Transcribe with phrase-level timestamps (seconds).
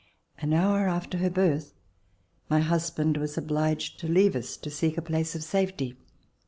[0.39, 1.75] An hour after her birth
[2.49, 5.95] my husband was obliged to leave us to seek a place of safety.